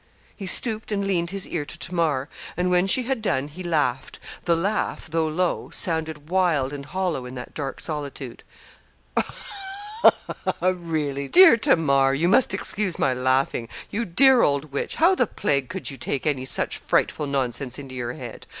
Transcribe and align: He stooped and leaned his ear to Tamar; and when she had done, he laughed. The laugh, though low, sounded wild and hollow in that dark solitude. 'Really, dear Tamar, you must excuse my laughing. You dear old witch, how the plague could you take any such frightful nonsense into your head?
He 0.35 0.47
stooped 0.47 0.91
and 0.91 1.05
leaned 1.05 1.29
his 1.29 1.47
ear 1.47 1.63
to 1.63 1.77
Tamar; 1.77 2.27
and 2.57 2.71
when 2.71 2.87
she 2.87 3.03
had 3.03 3.21
done, 3.21 3.49
he 3.49 3.61
laughed. 3.61 4.19
The 4.45 4.55
laugh, 4.55 5.07
though 5.07 5.27
low, 5.27 5.69
sounded 5.71 6.27
wild 6.27 6.73
and 6.73 6.87
hollow 6.87 7.27
in 7.27 7.35
that 7.35 7.53
dark 7.53 7.79
solitude. 7.79 8.43
'Really, 10.63 11.27
dear 11.27 11.55
Tamar, 11.55 12.15
you 12.15 12.27
must 12.27 12.51
excuse 12.55 12.97
my 12.97 13.13
laughing. 13.13 13.69
You 13.91 14.05
dear 14.05 14.41
old 14.41 14.71
witch, 14.71 14.95
how 14.95 15.13
the 15.13 15.27
plague 15.27 15.69
could 15.69 15.91
you 15.91 15.97
take 15.97 16.25
any 16.25 16.45
such 16.45 16.79
frightful 16.79 17.27
nonsense 17.27 17.77
into 17.77 17.93
your 17.93 18.13
head? 18.13 18.47